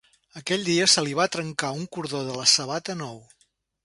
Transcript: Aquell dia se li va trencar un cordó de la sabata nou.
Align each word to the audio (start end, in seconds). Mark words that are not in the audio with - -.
Aquell 0.39 0.63
dia 0.69 0.85
se 0.93 1.03
li 1.07 1.11
va 1.19 1.27
trencar 1.35 1.69
un 1.79 1.83
cordó 1.97 2.21
de 2.31 2.39
la 2.39 2.47
sabata 2.55 2.97
nou. 3.03 3.21